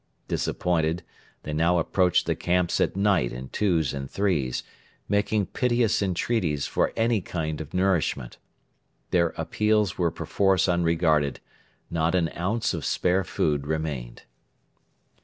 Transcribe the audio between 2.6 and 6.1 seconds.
at night in twos and threes, making piteous